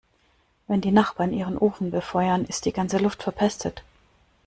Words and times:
Wenn 0.67 0.81
die 0.81 0.89
Nachbarn 0.91 1.31
ihren 1.31 1.59
Ofen 1.59 1.91
befeuern, 1.91 2.45
ist 2.45 2.65
die 2.65 2.73
ganze 2.73 2.97
Luft 2.97 3.21
verpestet. 3.21 3.83